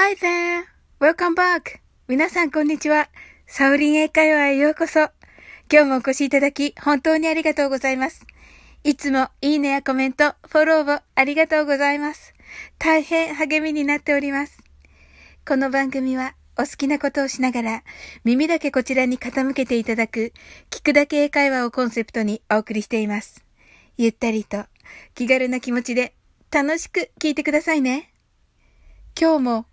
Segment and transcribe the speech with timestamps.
[0.00, 0.62] Hi there!
[1.00, 1.80] Welcome back!
[2.06, 3.08] 皆さんこんにちは。
[3.48, 5.00] サウリン英会話へようこそ。
[5.68, 8.24] 今日もお越しいただき、本当にありがとうございます。
[8.84, 12.32] いつもいいねやコメント、フォローをありがとうございます。
[12.78, 14.62] 大変励みになっております。
[15.44, 17.82] この番組は、お好きなことをしながら、
[18.22, 20.32] 耳だけこちらに傾けていただく、
[20.70, 23.44] 聞くだけ英会話をコンセプトにお送りしています。
[23.96, 24.64] ゆったりと、
[25.16, 26.14] 気軽な気持ちで、
[26.52, 28.12] 楽しく聞いてくださいね。
[29.20, 29.66] 今日も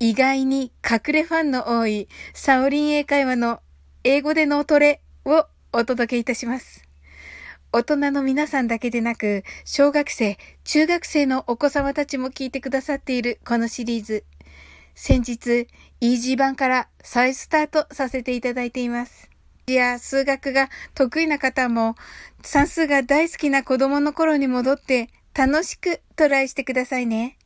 [0.00, 3.60] 意外に隠れファンの多いサオリン英会話の
[4.02, 6.84] 英語で脳トレをお届けいたします。
[7.72, 14.24] 大人の皆さんだけでなく、小学生、中学生のお子様たちも聞いてくださっているこのシリーズ。
[14.94, 15.66] 先日、
[16.00, 19.28] イージー版から再スタートさせていただいています。
[19.66, 21.96] いや、数学が得意な方も、
[22.42, 27.38] 算数が大好きな子供の頃に戻って楽しくトライしてくださいね。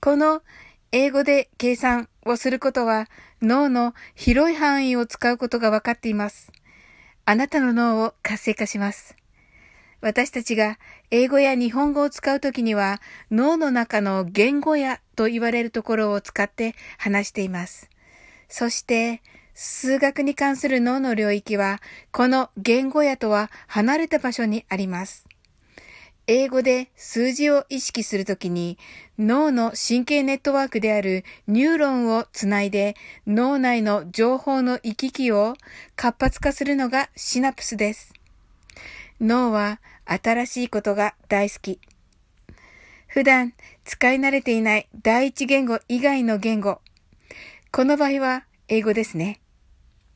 [0.00, 0.42] この
[0.90, 3.08] 英語で計算をすることは
[3.42, 6.50] 脳の広い範囲を使うことが分かっています。
[7.26, 9.14] あなたの脳を活性化します。
[10.00, 10.78] 私たちが
[11.10, 17.90] 英語や日本語を使うときには脳の中の言語やと言われるところを使って話しています。
[18.48, 19.20] そして
[19.52, 25.27] 数学に関する脳の領域はこの言語やとは離れた場所にあります。
[26.30, 28.76] 英語で数字を意識するときに
[29.18, 35.54] 脳の神経ネットワークであるニューロンをつないで脳内の情報の行き来を
[35.96, 38.12] 活発化するのがシナプスです。
[39.22, 41.80] 脳は新しいことが大好き。
[43.06, 43.54] 普段
[43.86, 46.82] 使い慣れていない第一言語以外の言語。
[47.72, 49.40] この場合は英語ですね。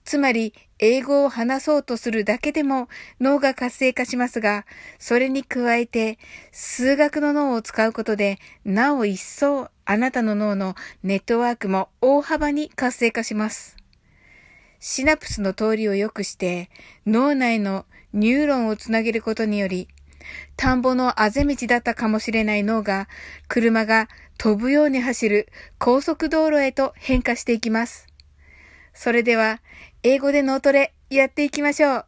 [0.05, 0.53] つまり、
[0.85, 2.89] 英語を話そうとするだけでも
[3.21, 4.67] 脳が活性化しますが、
[4.99, 6.19] それに加えて、
[6.51, 13.77] 数学の脳を使うことで、なお一層あなたの脳のネットワークも大幅に活性化します。
[14.81, 16.69] シナプスの通りを良くして、
[17.07, 19.87] 脳内のニューロンをつなげることにより、
[20.57, 23.07] 田んぼのあぜ道だったかもしれない脳が、
[23.47, 25.49] 車が飛ぶように走る
[25.79, 28.12] 高速道路へと変化していきます。
[28.95, 29.61] それでは、
[30.03, 32.07] 英語で脳トレやっていきましょう。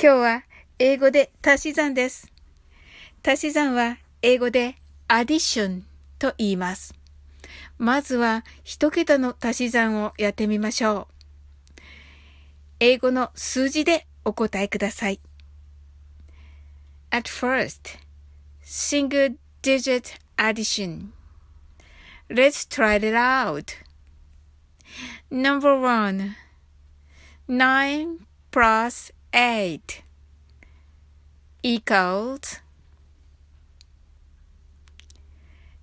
[0.00, 0.44] 今日は
[0.78, 2.32] 英語で足し算です。
[3.26, 4.76] 足し算は英語で
[5.08, 5.84] アディション
[6.18, 6.94] と言います。
[7.78, 11.82] まずは一桁の足し算をやってみましょう。
[12.80, 15.20] 英語の数字でお答えください。
[17.10, 17.98] At first,
[18.64, 21.12] single digit addition.
[22.28, 23.83] Let's try it out.
[25.30, 26.36] Number one.
[27.46, 30.02] 9 plus 8
[31.62, 32.60] equals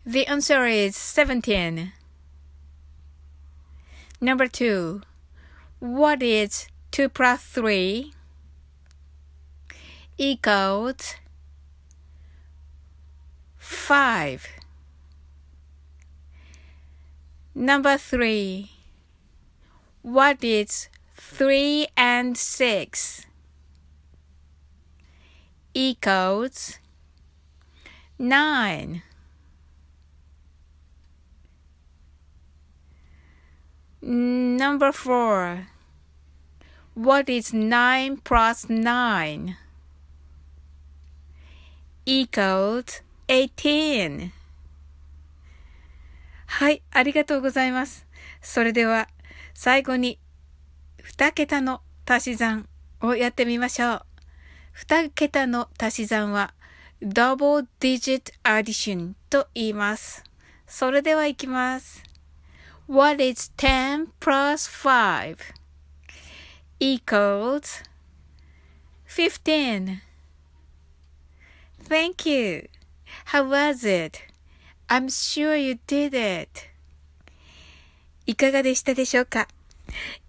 [0.04, 1.94] The answer is 17.
[4.20, 5.02] Number 2.
[5.80, 8.12] What is 2 plus 3
[10.18, 11.16] equals
[13.60, 14.48] 5.
[17.54, 18.72] Number 3.
[20.03, 23.27] What is three and six
[25.75, 26.79] equals
[28.19, 29.03] nine.
[34.01, 35.67] Number four.
[36.95, 39.57] What is nine plus nine?
[42.07, 44.33] Equals eighteen.
[46.47, 48.07] はい、ありがとうございます。
[48.41, 49.09] それでは、
[49.54, 50.20] 最後に
[51.04, 52.68] 2桁の足し算
[53.02, 54.02] をやってみましょう。
[54.88, 56.54] 2桁の足し算は
[57.02, 60.24] double digit addition と言います。
[60.68, 62.04] それではいきます。
[62.88, 65.38] What is 10 plus 5
[66.80, 67.84] equals
[69.08, 70.02] 15?
[71.88, 72.70] Thank you.
[73.26, 74.20] How was it?
[74.88, 76.71] I'm sure you did it.
[78.26, 79.48] いかがでしたでしょうか？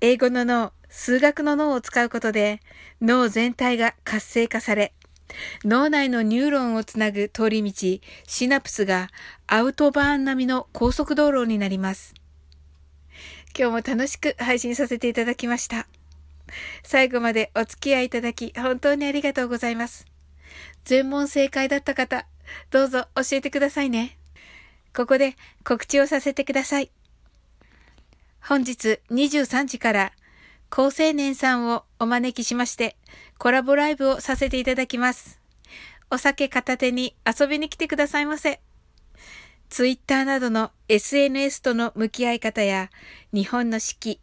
[0.01, 2.61] 英語の脳、数学の脳を使うことで
[3.01, 4.93] 脳全体が活性化され、
[5.65, 9.09] 脳内のニューロンをつなぐ通り道、シナプスが
[9.47, 12.15] アウトバーン並みの高速道路になります。
[13.57, 15.87] 今日も楽しく配信させていただきました。
[16.83, 20.07] 最後までお付き合いいただき本当にありがとうございます。
[20.85, 22.27] 全問正解だった方、
[22.71, 24.19] どうぞ教えてくださいね。
[24.95, 26.91] ここで告知をさせてください。
[28.45, 30.13] 本日23時から
[30.69, 32.97] 高青年さんをお招きしまして
[33.39, 35.41] コラボライブをさせていただきます。
[36.11, 38.61] お酒片手に遊びに来てくださいませ。
[39.71, 42.91] ツイッターなどの SNS との向き合い方や
[43.33, 44.21] 日本の四季、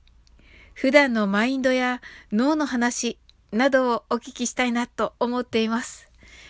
[0.74, 2.02] 普段のマインドや
[2.34, 3.18] 脳の話
[3.54, 6.10] などをお聞きしたいなと思っています。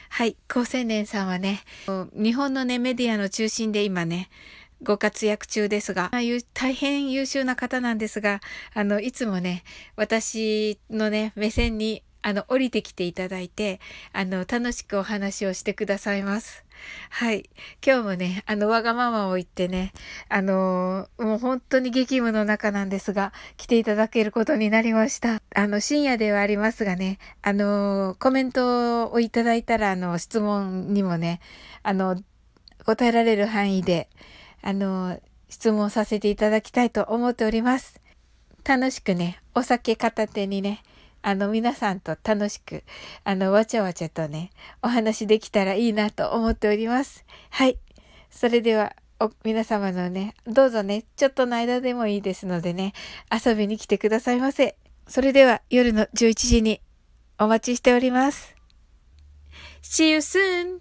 [0.10, 1.62] はい、高青年さんはね、
[2.14, 4.30] 日本のね、メディアの中心で今ね、
[4.82, 6.12] ご活躍中ですが、
[6.54, 8.40] 大変優秀な方なんですが、
[8.74, 9.64] あの、いつもね、
[9.96, 13.80] 私のね、目線にあの、降りてきていただいて、
[14.12, 16.66] あの、楽しくお話をしてくださいます。
[17.10, 17.50] はい。
[17.86, 19.94] 今日もね、あの、わがままを言ってね、
[20.28, 25.42] あのもう本当に激務の中なんですが、来ていただけることになりました。
[25.56, 31.40] あの、深夜ではありますがね、あのコメントをいただいたら、あの、質問にもね、
[31.84, 32.22] あの、
[32.86, 34.10] 答えられる範囲で、
[34.62, 35.20] あの
[35.50, 38.00] 質問させていただきたいと思っております。
[38.64, 40.84] 楽しくね、お酒片手にね、
[41.22, 42.84] あの、皆さんと楽しく、
[43.24, 44.52] あの、わちゃわちゃとね、
[44.82, 47.26] お話できたらいいなと思っております。
[47.50, 47.78] はい。
[48.30, 48.96] それでは、
[49.44, 52.94] 皆様のね、どうぞね、ちょっとの間でもいいですのでね、
[53.34, 54.78] 遊びに来てくださいませ。
[55.08, 56.80] それでは、夜の11時に
[57.38, 58.56] お待ちしております。
[59.82, 60.80] See you soon!